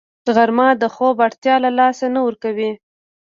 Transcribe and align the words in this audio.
غرمه 0.35 0.67
د 0.81 0.83
خوب 0.93 1.15
اړتیا 1.25 1.55
له 1.65 1.69
لاسه 1.79 2.05
نه 2.15 2.19
ورکوي 2.27 2.71